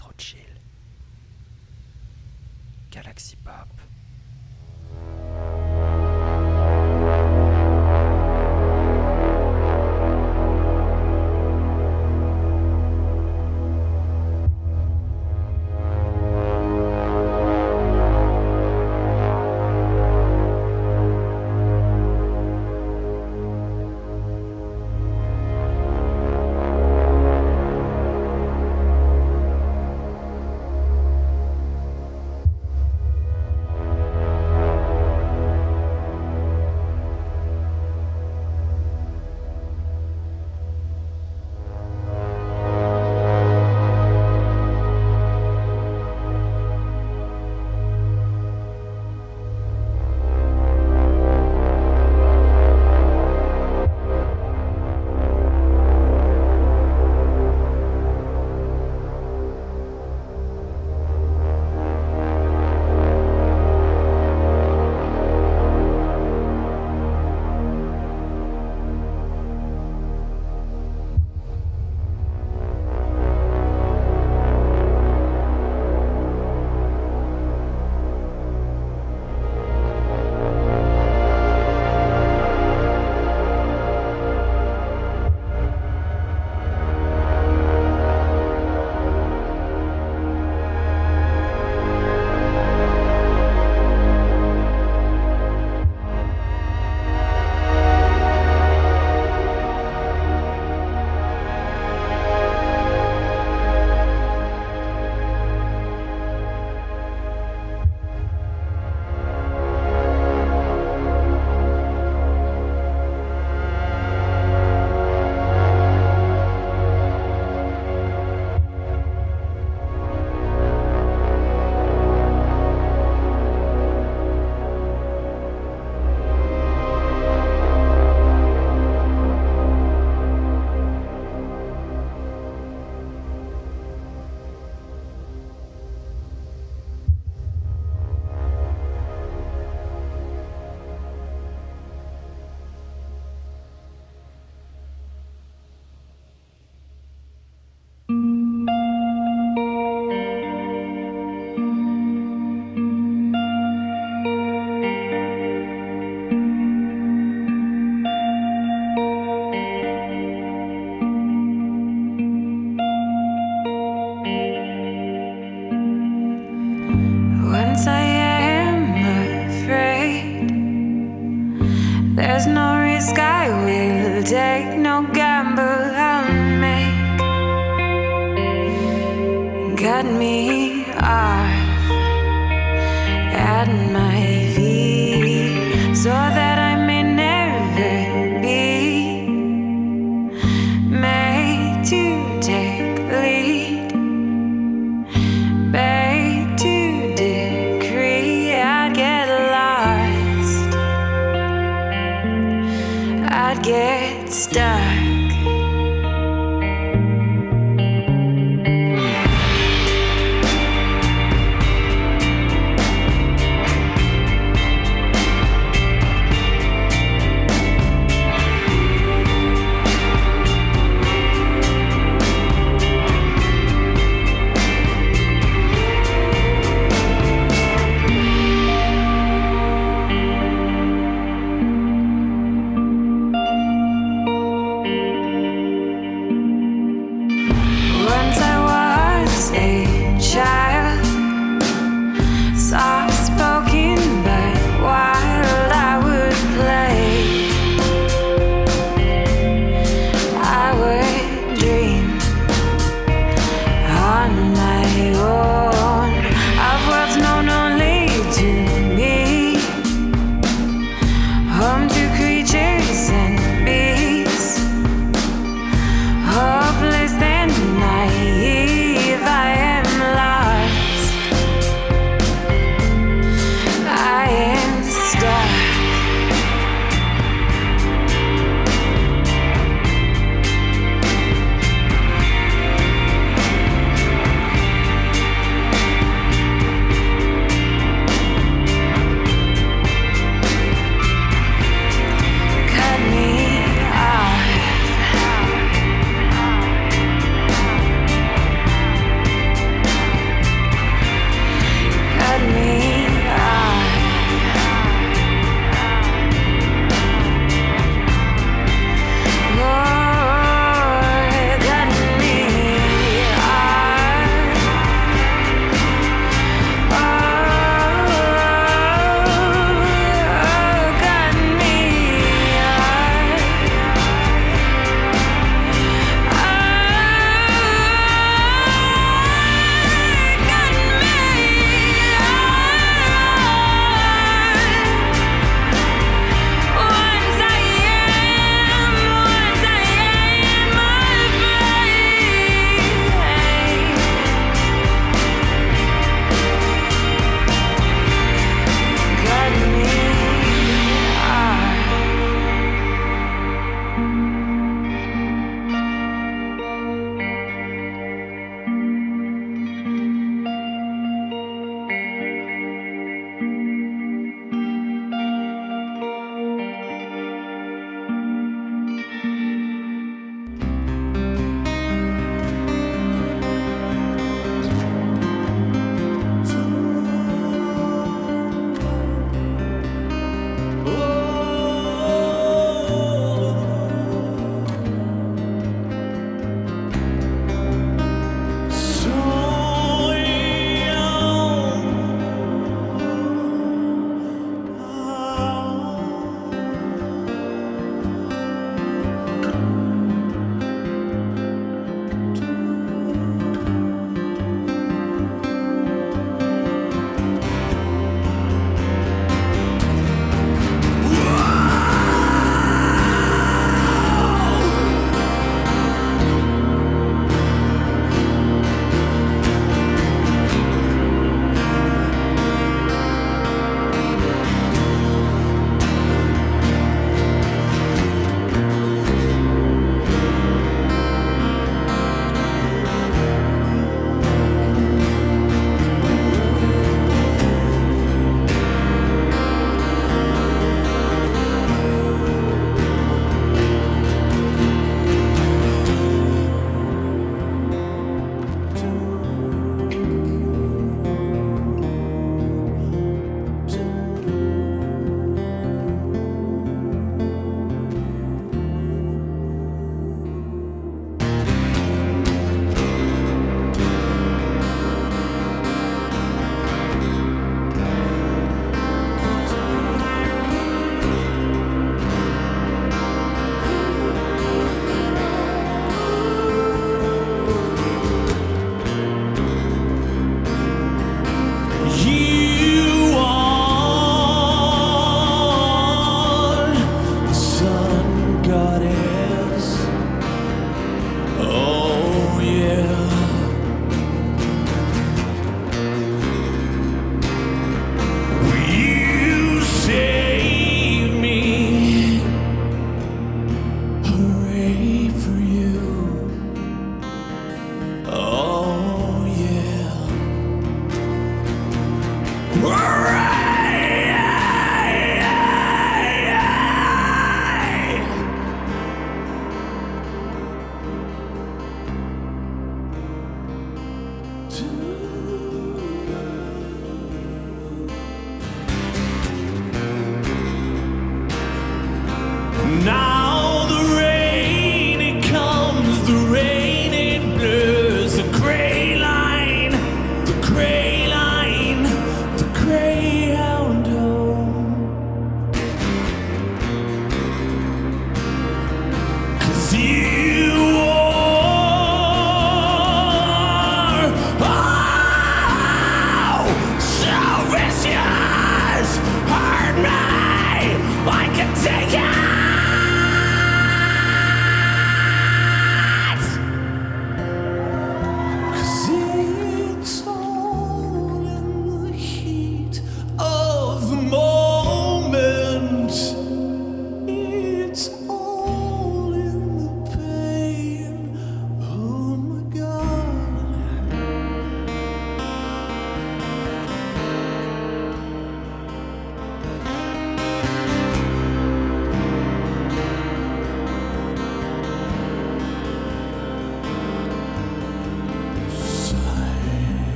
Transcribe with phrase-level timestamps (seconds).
[0.00, 0.54] trop chill.
[2.90, 3.68] Galaxy Pop.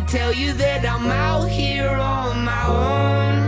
[0.00, 3.45] to tell you that I'm out here on my own.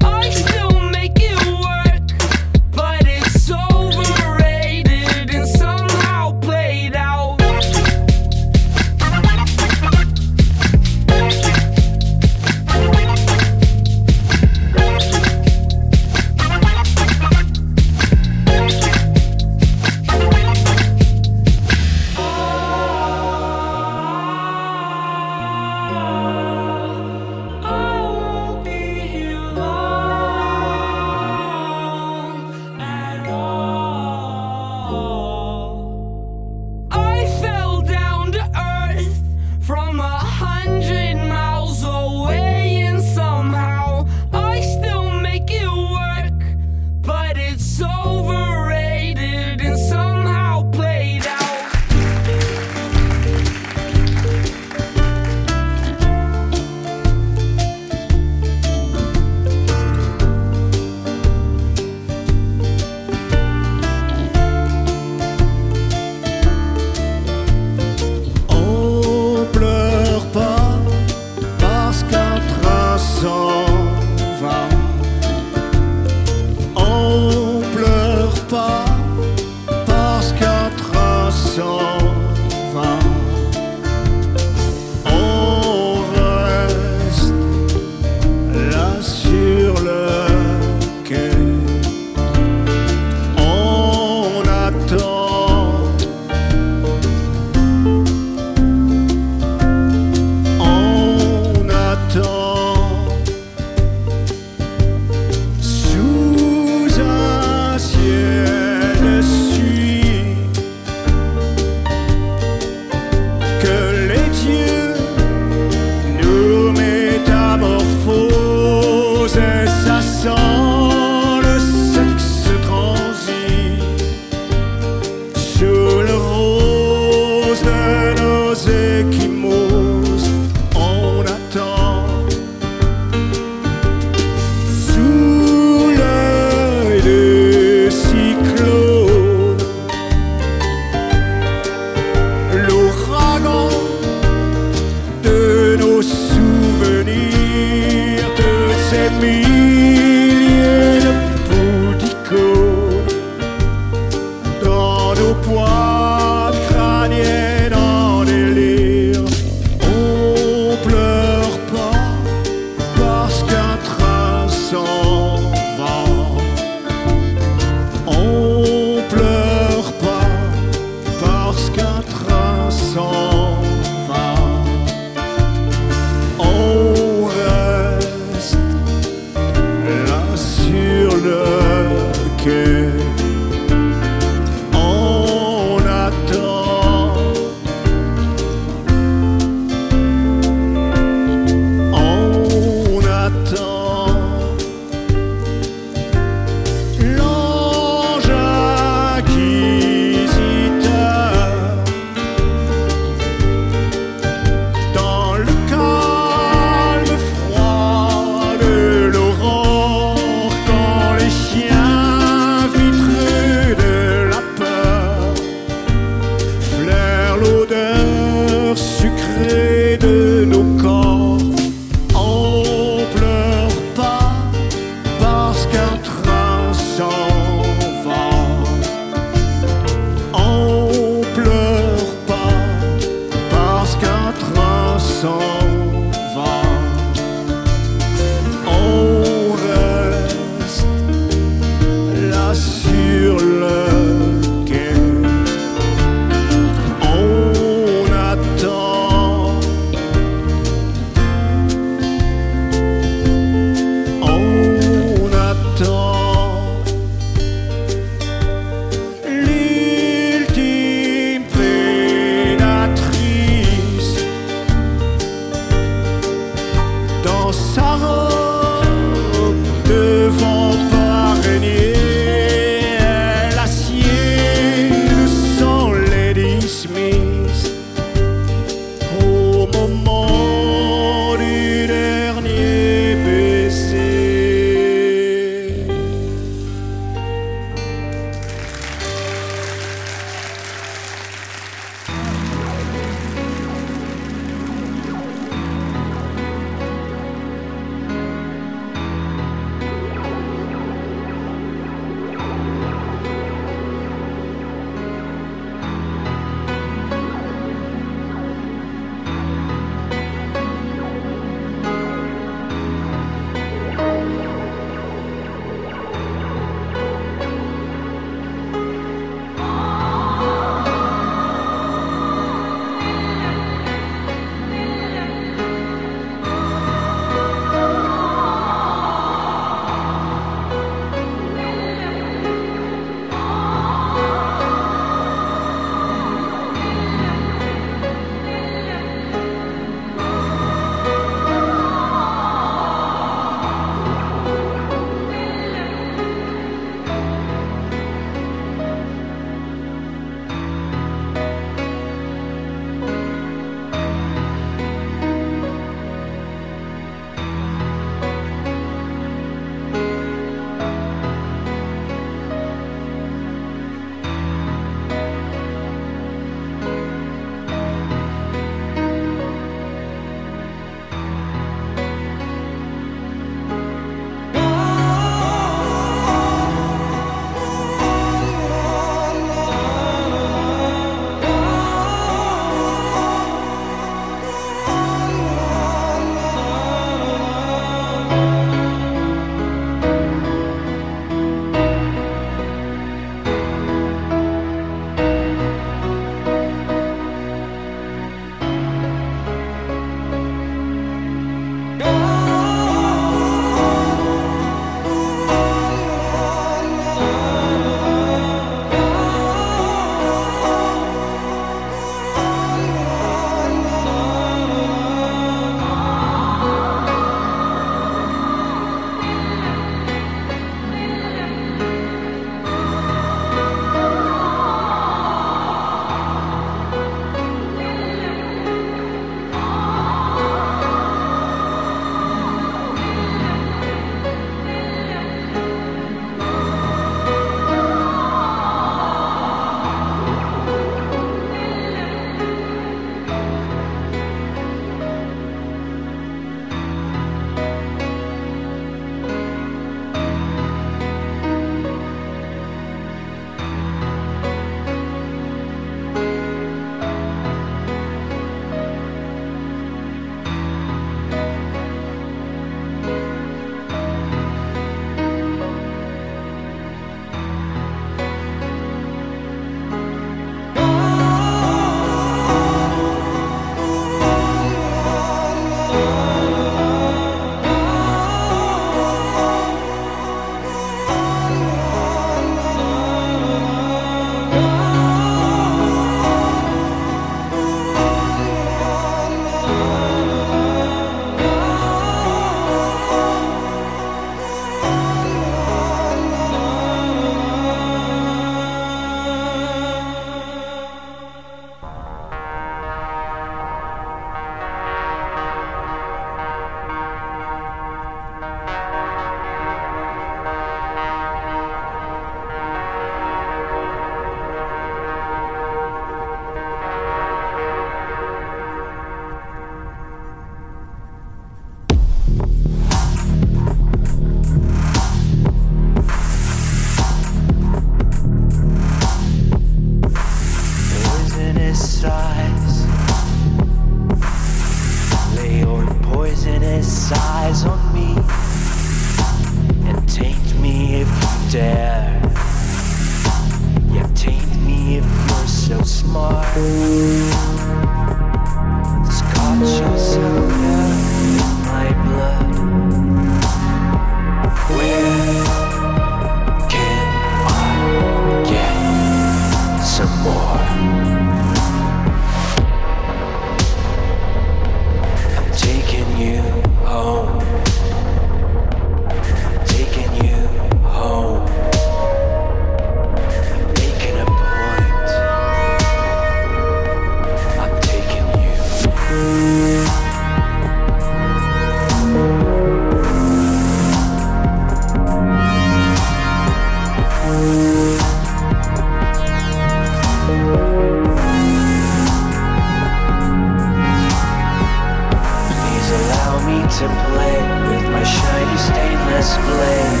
[599.68, 600.00] Blade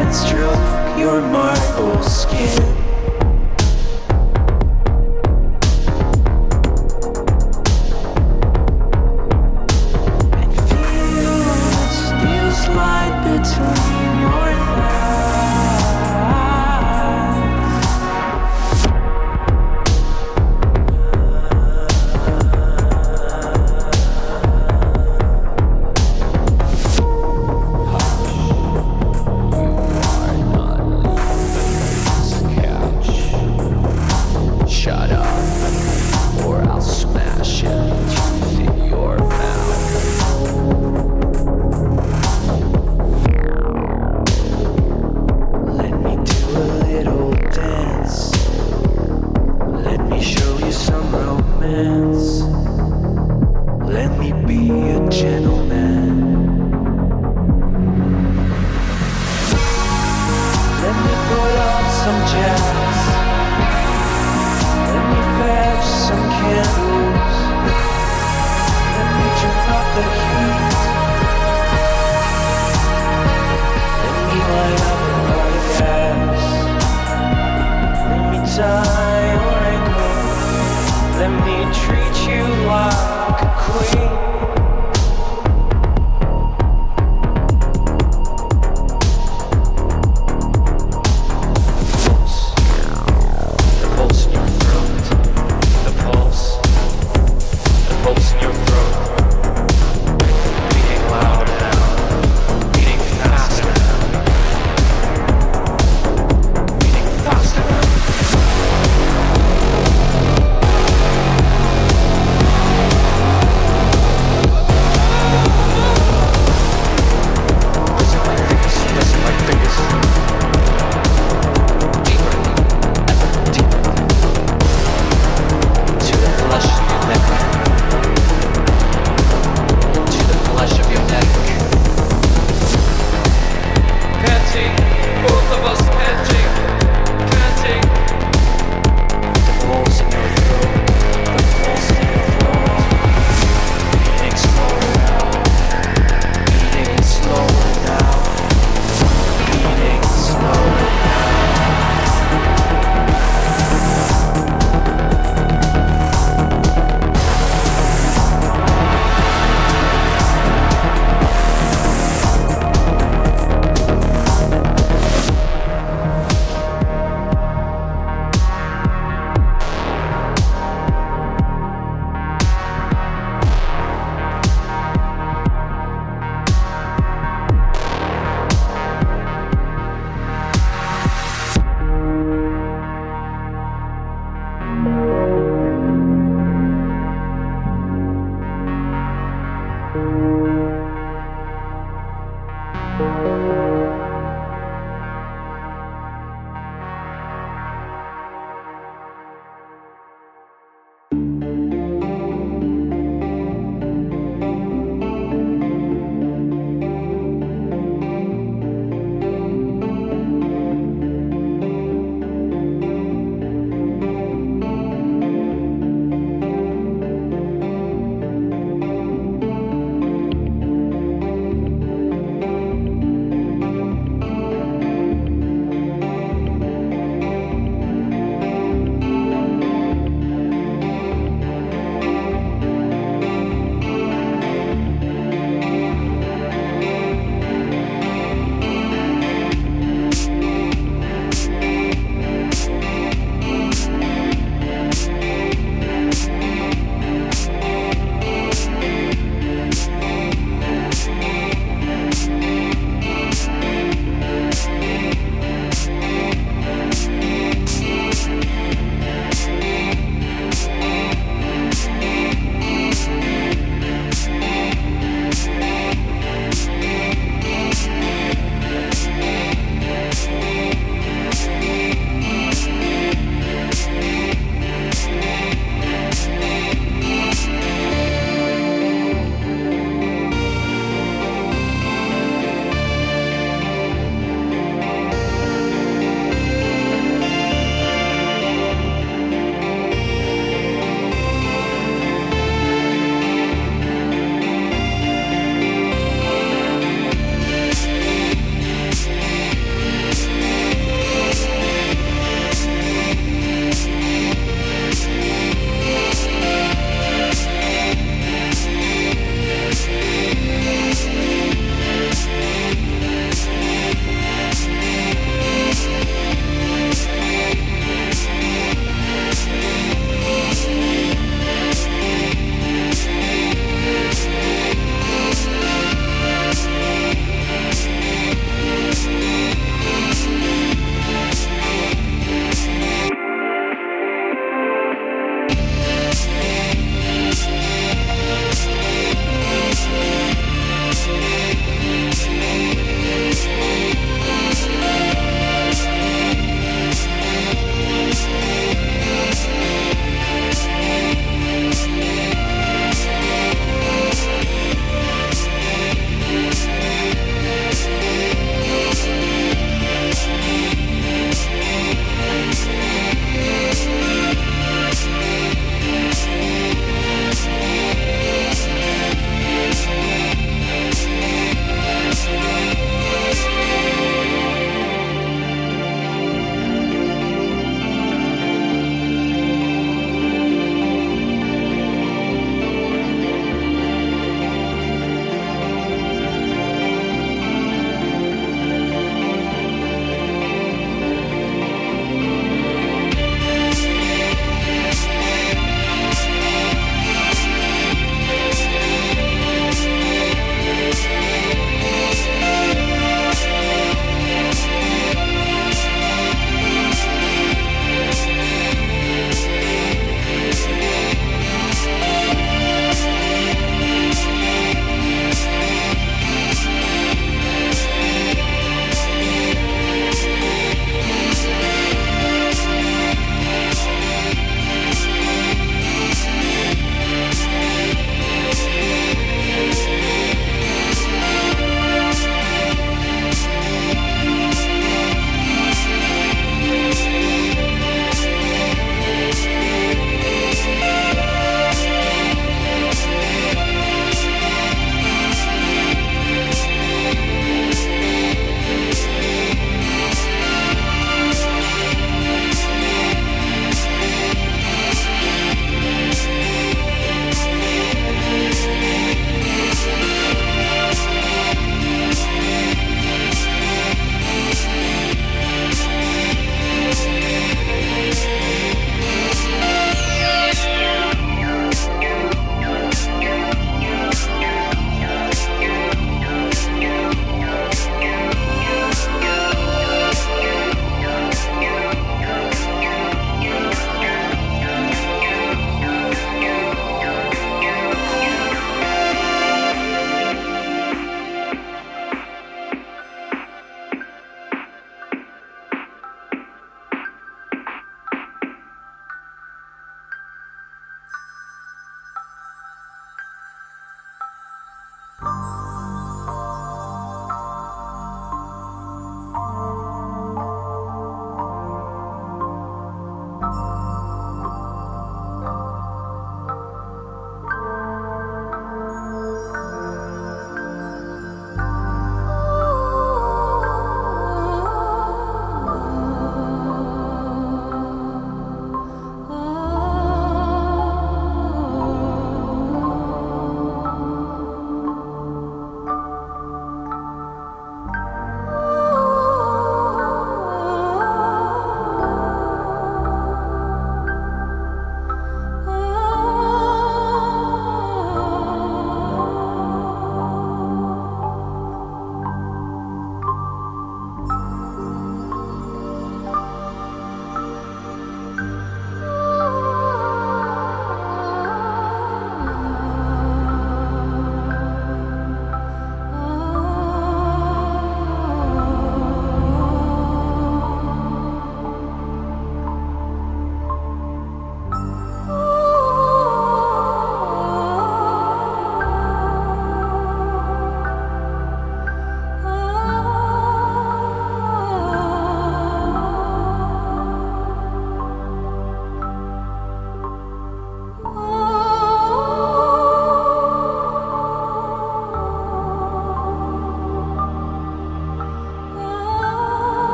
[0.00, 2.79] and stroke your marble skin.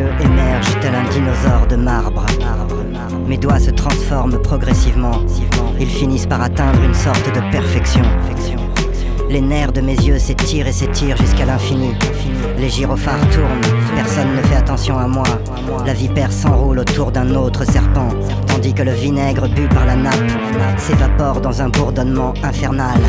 [0.00, 2.24] Émerge tel un dinosaure de marbre.
[3.26, 5.20] Mes doigts se transforment progressivement.
[5.80, 8.02] Ils finissent par atteindre une sorte de perfection.
[9.28, 11.94] Les nerfs de mes yeux s'étirent et s'étirent jusqu'à l'infini.
[12.58, 15.26] Les gyrophares tournent, personne ne fait attention à moi.
[15.84, 18.08] La vipère s'enroule autour d'un autre serpent,
[18.46, 20.30] tandis que le vinaigre bu par la nappe
[20.78, 23.00] s'évapore dans un bourdonnement infernal.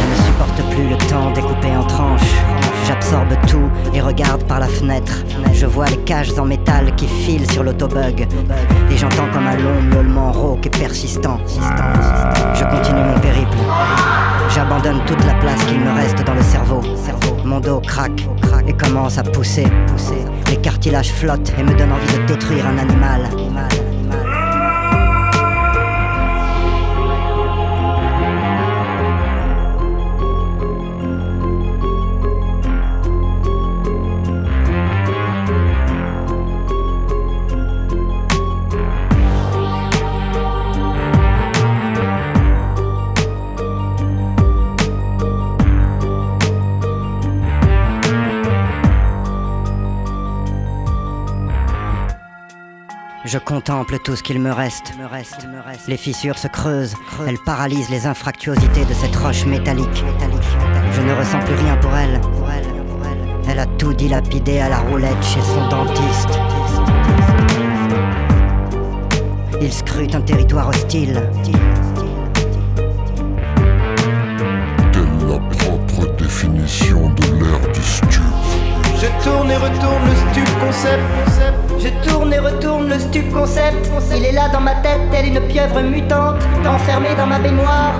[0.00, 2.34] Je ne supporte plus le temps découpé en tranches.
[2.86, 4.97] J'absorbe tout et regarde par la fenêtre.
[5.52, 8.26] Je vois les cages en métal qui filent sur l'autobug.
[8.90, 11.38] Et j'entends comme un long miaulement rauque et persistant.
[11.46, 13.56] Je continue mon périple.
[14.54, 16.80] J'abandonne toute la place qu'il me reste dans le cerveau.
[17.44, 18.26] Mon dos craque
[18.66, 19.66] et commence à pousser.
[20.48, 23.28] Les cartilages flottent et me donnent envie de détruire un animal.
[53.30, 54.94] Je contemple tout ce qu'il me reste.
[55.86, 56.94] Les fissures se creusent,
[57.26, 60.02] elles paralysent les infractuosités de cette roche métallique.
[60.92, 62.18] Je ne ressens plus rien pour elle.
[63.46, 66.38] Elle a tout dilapidé à la roulette chez son dentiste.
[69.60, 71.22] Il scrute un territoire hostile.
[74.90, 78.47] Telle la propre définition de l'ère du.
[79.00, 81.02] Je tourne et retourne le stup concept.
[81.78, 83.88] Je tourne et retourne le stup concept.
[84.16, 87.92] Il est là dans ma tête, telle une pieuvre mutante, enfermée dans ma baignoire.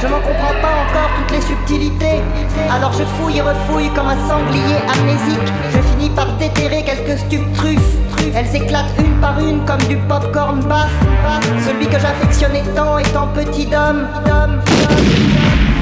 [0.00, 2.22] Je n'en comprends pas encore toutes les subtilités.
[2.70, 5.52] Alors je fouille et refouille comme un sanglier amnésique.
[5.70, 7.96] Je finis par déterrer quelques stups truffes.
[8.34, 10.92] Elles éclatent une par une comme du popcorn baf.
[11.66, 14.06] Celui que j'affectionnais tant étant petit d'homme.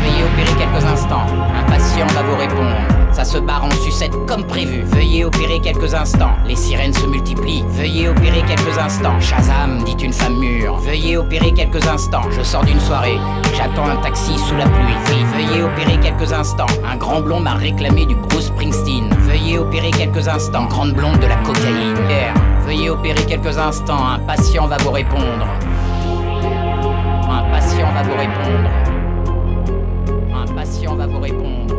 [0.03, 1.27] Veuillez opérer quelques instants.
[1.57, 3.05] Un patient va vous répondre.
[3.12, 4.82] Ça se barre en sucette comme prévu.
[4.82, 6.32] Veuillez opérer quelques instants.
[6.46, 7.64] Les sirènes se multiplient.
[7.68, 9.18] Veuillez opérer quelques instants.
[9.20, 10.76] Shazam, dit une femme mûre.
[10.76, 12.30] Veuillez opérer quelques instants.
[12.30, 13.18] Je sors d'une soirée.
[13.57, 15.24] J'attends un taxi sous la pluie.
[15.34, 16.66] Veuillez opérer quelques instants.
[16.84, 19.09] Un grand blond m'a réclamé du Bruce Springsteen.
[19.20, 20.66] Veuillez opérer quelques instants.
[20.66, 21.96] Grande blonde de la cocaïne.
[22.09, 22.34] Hier,
[22.66, 24.09] Veuillez opérer quelques instants.
[24.09, 25.46] Un patient va vous répondre.
[27.30, 28.70] Un patient va vous répondre.
[30.34, 31.76] Un patient va vous répondre.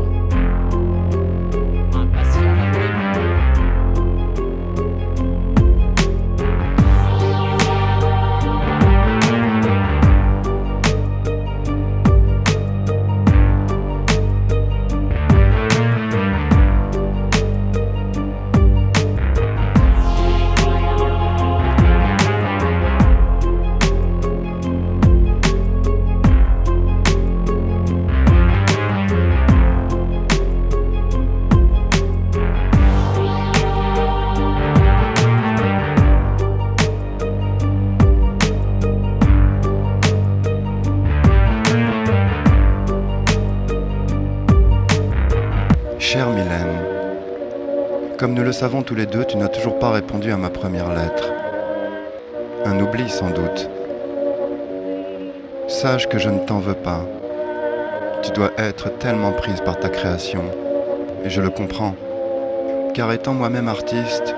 [48.47, 51.33] Le savons tous les deux, tu n'as toujours pas répondu à ma première lettre.
[52.63, 53.69] Un oubli sans doute.
[55.67, 57.05] Sache que je ne t'en veux pas.
[58.23, 60.43] Tu dois être tellement prise par ta création,
[61.25, 61.93] et je le comprends.
[62.93, 64.33] Car étant moi-même artiste,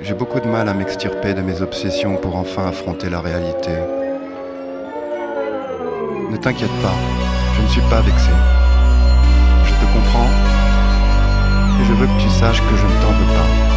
[0.00, 3.70] j'ai beaucoup de mal à m'extirper de mes obsessions pour enfin affronter la réalité.
[6.28, 6.96] Ne t'inquiète pas,
[7.54, 8.61] je ne suis pas vexé.
[11.92, 13.71] Je veux que tu saches que je ne t'en veux pas.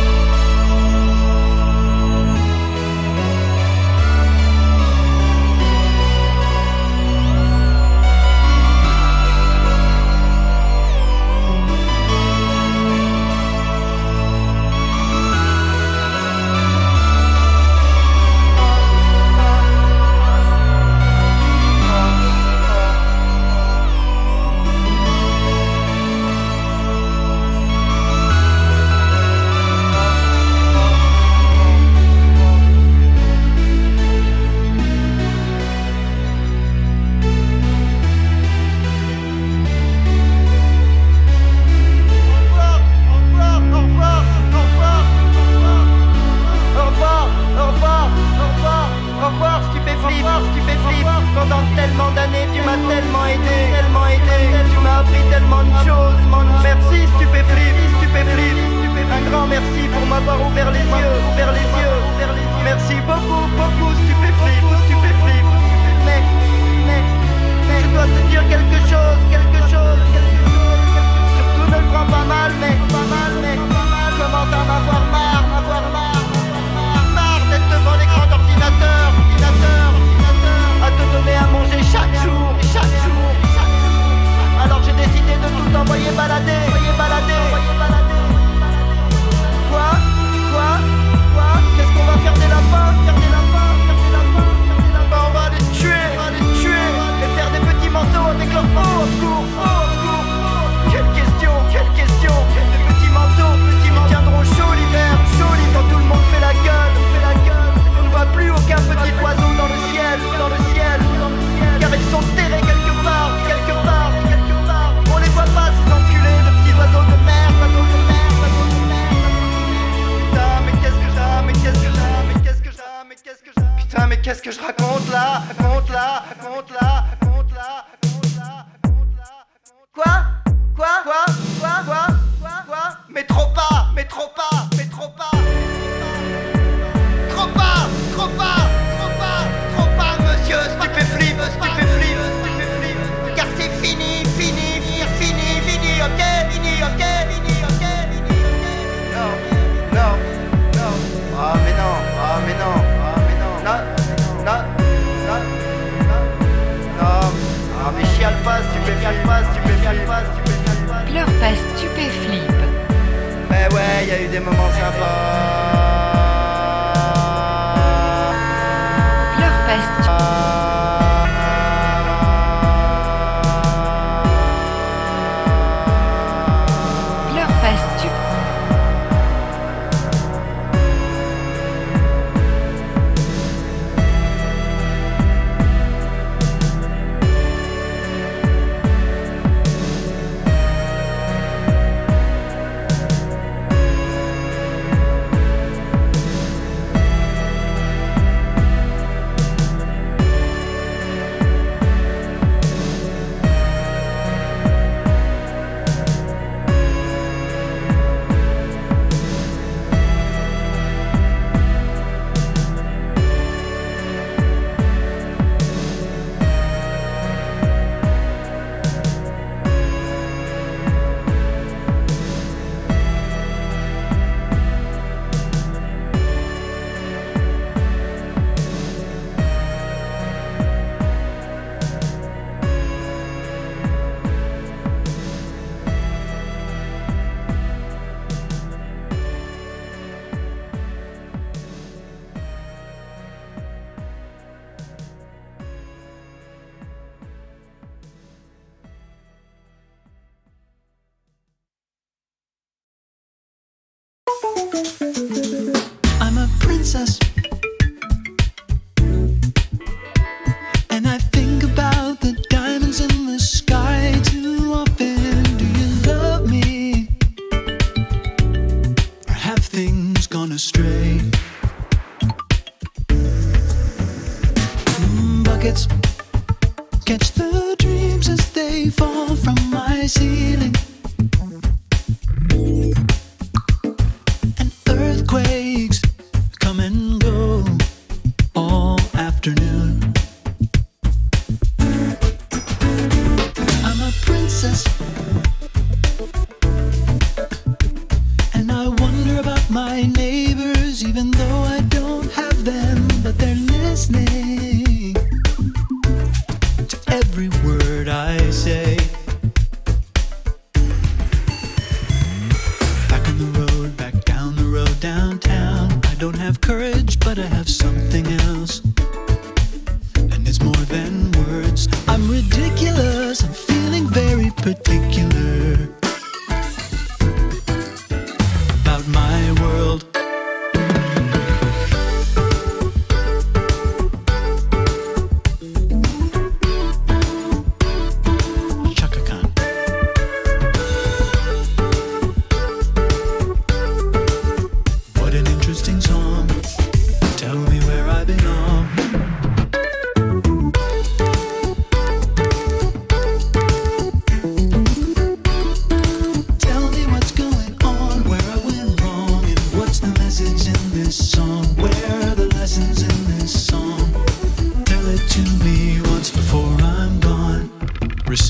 [256.22, 257.20] I'm a princess.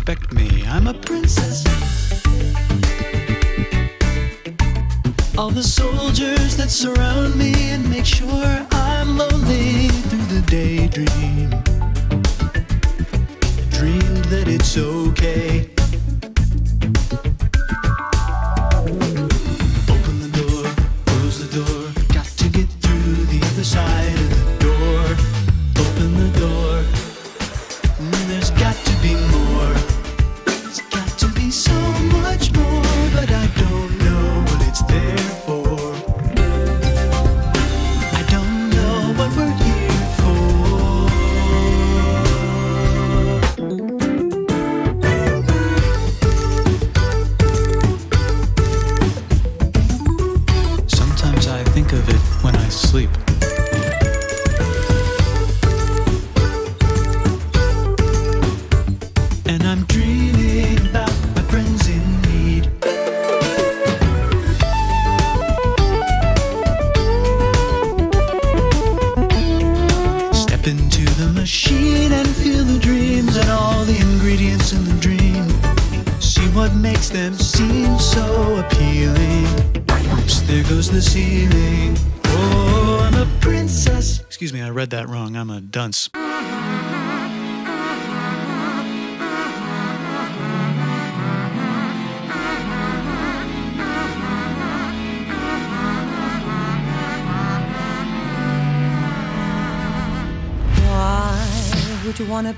[0.08, 1.64] Respect me, I'm a princess.
[5.36, 11.50] All the soldiers that surround me and make sure I'm lonely through the daydream.
[13.72, 15.75] Dreamed that it's okay.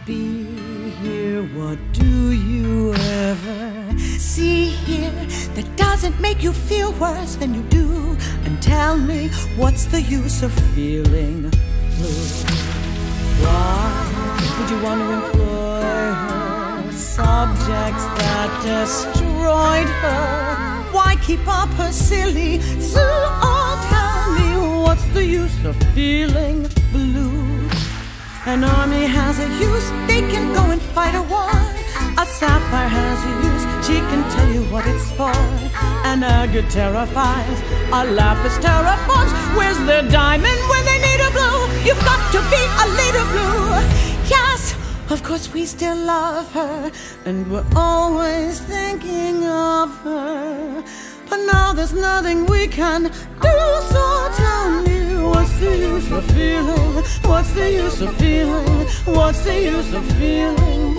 [0.07, 0.45] Be
[1.01, 1.43] here?
[1.53, 5.11] What do you ever see here
[5.55, 8.17] that doesn't make you feel worse than you do?
[8.45, 9.27] And tell me,
[9.57, 11.51] what's the use of feeling
[11.97, 12.27] blue?
[13.43, 13.83] Why
[14.57, 15.81] would you want to employ
[16.23, 20.93] her subjects that destroyed her?
[20.93, 23.11] Why keep up her silly zoo?
[23.43, 27.46] Oh, tell me, what's the use of feeling blue?
[28.47, 31.51] An army has a use, they can go and fight a war.
[32.17, 35.35] A sapphire has a use, she can tell you what it's for.
[36.07, 37.59] An agate terrifies,
[37.91, 39.33] a lapis terraforms.
[39.57, 41.59] Where's their diamond when they need a blue?
[41.83, 43.67] You've got to be a lady blue.
[44.31, 44.75] Yes,
[45.09, 46.89] of course we still love her,
[47.25, 50.83] and we're always thinking of her.
[51.29, 53.55] But now there's nothing we can do,
[53.91, 54.96] so tell me
[55.29, 57.03] what's the use of feeling?
[57.23, 58.87] What's the use of feeling?
[59.05, 60.95] What's the use of feeling?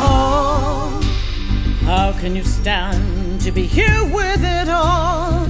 [0.00, 1.00] Oh,
[1.82, 5.46] how can you stand to be here with it all?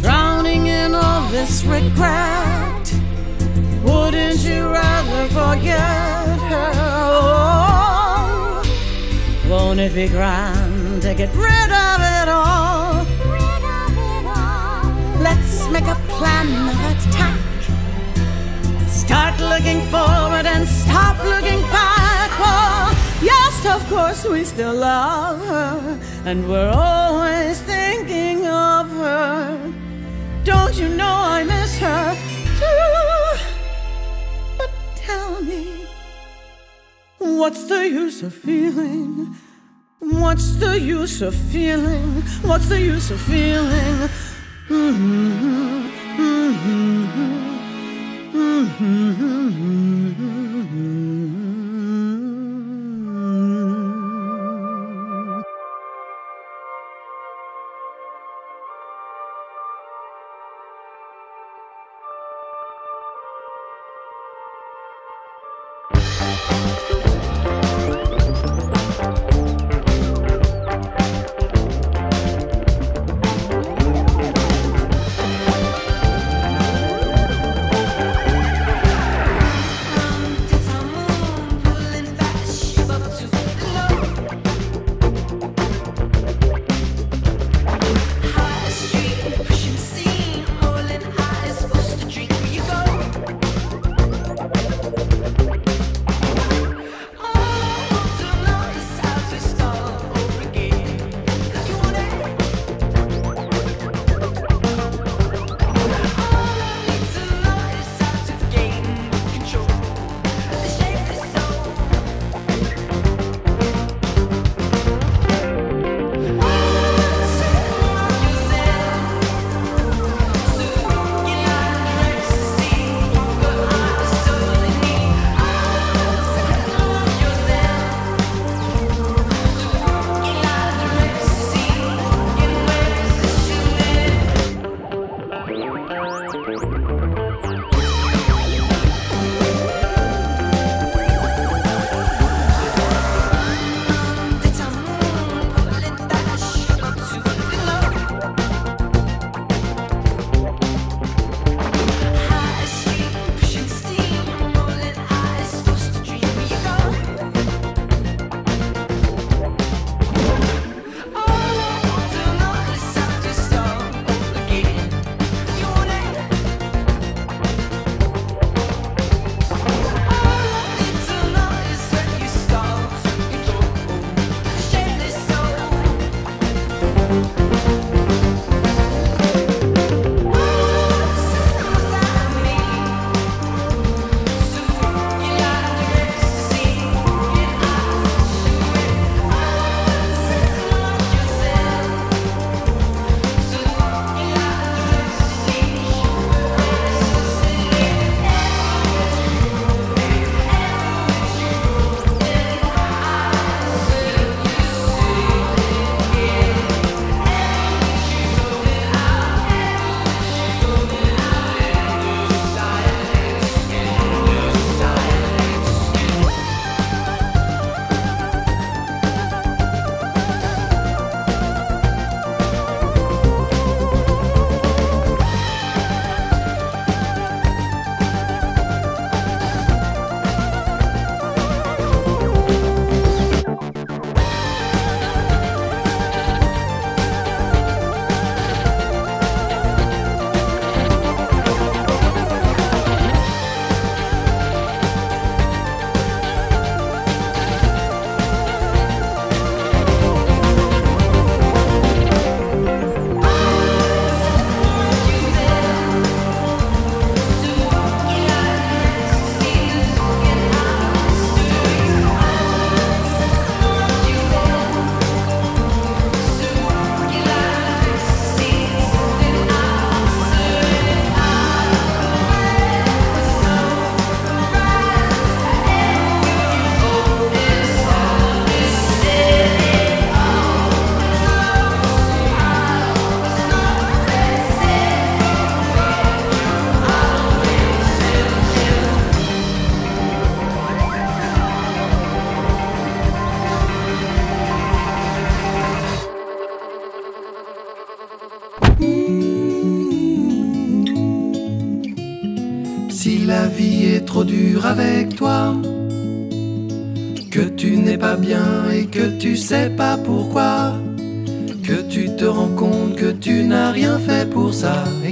[0.00, 2.92] Drowning in all this regret.
[3.82, 6.72] Wouldn't you rather forget her?
[7.18, 8.62] Oh,
[9.48, 12.75] won't it be grand to get rid of it all?
[15.28, 17.40] Let's make a plan of attack.
[18.86, 22.30] Start looking forward and stop looking back.
[22.38, 29.72] Oh, yes, of course, we still love her, and we're always thinking of her.
[30.44, 32.14] Don't you know I miss her
[32.60, 32.86] too?
[34.58, 35.88] But tell me,
[37.18, 39.34] what's the use of feeling?
[39.98, 42.22] What's the use of feeling?
[42.42, 44.08] What's the use of feeling?
[44.68, 45.86] Mm-hmm.
[46.18, 47.06] mm-hmm.
[48.34, 49.46] mm-hmm.
[50.18, 51.35] mm-hmm.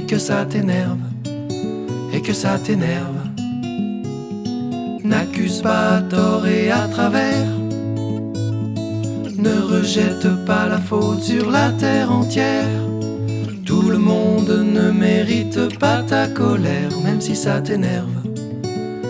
[0.05, 0.99] Et que ça t'énerve,
[2.13, 3.21] et que ça t'énerve.
[5.03, 7.47] N'accuse pas à et à travers.
[9.35, 12.83] Ne rejette pas la faute sur la terre entière.
[13.65, 18.21] Tout le monde ne mérite pas ta colère, même si ça t'énerve,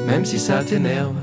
[0.08, 1.20] même si ça t'énerve.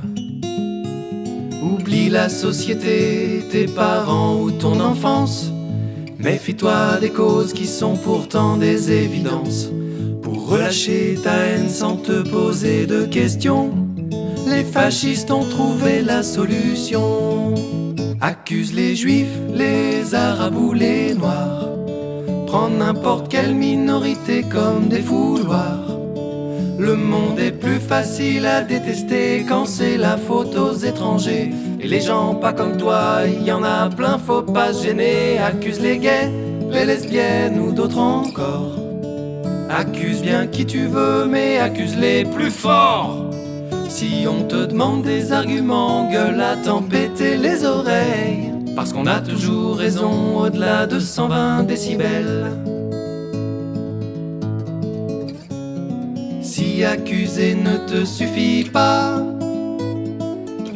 [1.62, 5.50] Oublie la société, tes parents ou ton enfance.
[6.22, 9.70] Méfie-toi des causes qui sont pourtant des évidences.
[10.22, 13.72] Pour relâcher ta haine sans te poser de questions,
[14.46, 17.54] les fascistes ont trouvé la solution.
[18.20, 21.68] Accuse les juifs, les arabes ou les noirs.
[22.46, 25.98] Prends n'importe quelle minorité comme des fouloirs.
[26.78, 31.50] Le monde est plus facile à détester quand c'est la faute aux étrangers.
[31.82, 35.38] Et les gens pas comme toi, il y en a plein, faut pas se gêner.
[35.38, 36.30] Accuse les gays,
[36.70, 38.76] les lesbiennes ou d'autres encore.
[39.68, 43.30] Accuse bien qui tu veux, mais accuse-les plus fort.
[43.88, 48.52] Si on te demande des arguments, gueule à t'en péter les oreilles.
[48.76, 52.46] Parce qu'on a toujours raison au-delà de 120 décibels.
[56.42, 59.20] Si accuser ne te suffit pas,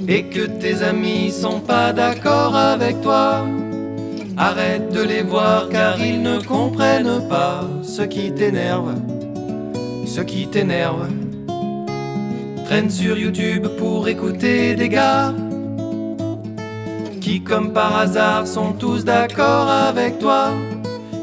[0.09, 3.45] et que tes amis sont pas d'accord avec toi,
[4.37, 8.95] arrête de les voir car ils ne comprennent pas ce qui t'énerve,
[10.07, 11.09] ce qui t'énerve.
[12.67, 15.33] Traîne sur YouTube pour écouter des gars
[17.21, 20.51] qui comme par hasard sont tous d'accord avec toi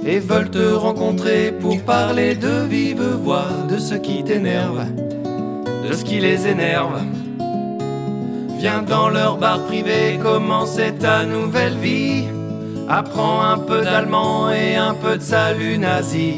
[0.05, 4.85] et veulent te rencontrer pour parler de vive voix de ce qui t'énerve,
[5.87, 7.01] de ce qui les énerve.
[8.63, 12.23] Viens dans leur bar privé, commencer ta nouvelle vie.
[12.87, 16.35] Apprends un peu d'allemand et un peu de salut nazi.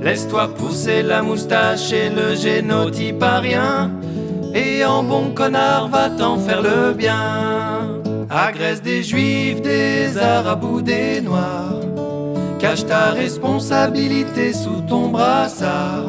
[0.00, 3.90] Laisse-toi pousser la moustache et le génotype rien.
[4.54, 8.00] Et en bon connard, va t'en faire le bien.
[8.30, 11.82] Agresse des juifs, des arabes ou des noirs.
[12.58, 16.08] Cache ta responsabilité sous ton brassard.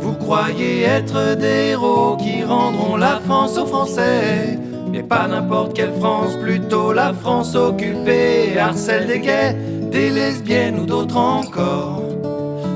[0.00, 4.58] Vous croyez être des héros qui rendront la France aux Français.
[4.92, 8.58] Mais pas n'importe quelle France, plutôt la France occupée.
[8.58, 9.56] Harcèle des gays,
[9.90, 12.02] des lesbiennes ou d'autres encore.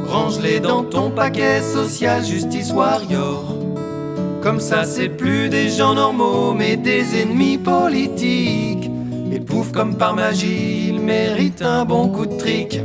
[0.08, 3.44] Range-les dans ton paquet social justice warrior.
[4.42, 8.90] Comme ça, c'est plus des gens normaux, mais des ennemis politiques.
[9.32, 12.78] Et pouf, comme par magie, ils méritent un bon coup de trick.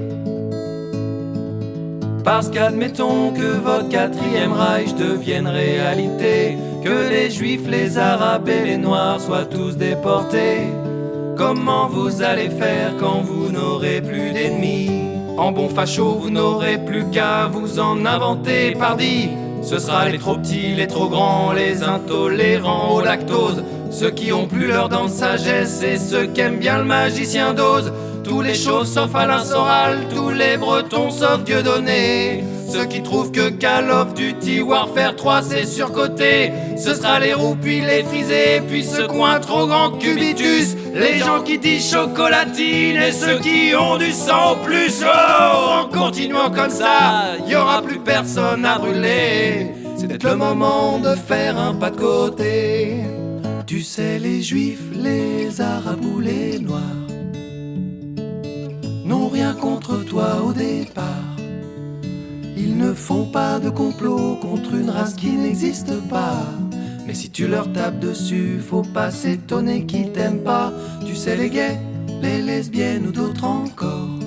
[2.24, 8.78] Parce qu'admettons que votre quatrième Reich devienne réalité, que les juifs, les arabes et les
[8.78, 10.68] noirs soient tous déportés.
[11.38, 14.90] Comment vous allez faire quand vous n'aurez plus d'ennemis?
[15.38, 19.30] En bon facho, vous n'aurez plus qu'à vous en inventer, pardi.
[19.62, 24.48] Ce sera les trop petits, les trop grands, les intolérants au lactose, ceux qui ont
[24.48, 27.92] plus leur dent de sagesse et ceux qui aiment bien le magicien d'ose.
[28.24, 32.44] Tous les chauds sauf Alain Soral, tous les bretons sauf Dieudonné.
[32.70, 36.52] Ceux qui trouvent que Call of Duty Warfare 3 c'est surcoté.
[36.78, 40.76] Ce sera les roux puis les frisés, puis ont un trop grand cubitus.
[40.94, 45.04] Les gens qui disent chocolatine et ceux qui ont du sang au plus.
[45.04, 49.72] Oh, en continuant comme ça, y aura plus personne à brûler.
[49.98, 52.98] C'est peut-être le moment de faire un pas de côté.
[53.66, 56.80] Tu sais, les juifs, les arabes ou les noirs
[59.06, 61.39] n'ont rien contre toi au départ.
[62.62, 66.44] Ils ne font pas de complot contre une race qui n'existe pas.
[67.08, 70.74] Mais si tu leur tapes dessus, faut pas s'étonner qu'ils t'aiment pas.
[71.06, 71.80] Tu sais, les gays,
[72.22, 74.20] les lesbiennes ou d'autres encore.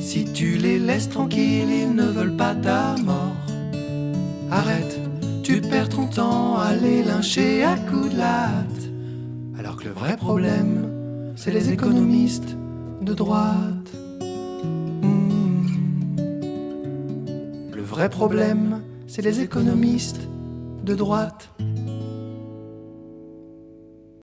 [0.00, 3.34] Si tu les laisses tranquilles, ils ne veulent pas ta mort.
[4.50, 5.00] Arrête,
[5.42, 8.90] tu perds ton temps à les lyncher à coups de latte.
[9.58, 10.90] Alors que le vrai problème,
[11.36, 12.54] c'est les économistes
[13.00, 13.85] de droite.
[17.96, 20.28] Vrai problème, c'est les économistes
[20.84, 21.48] de droite.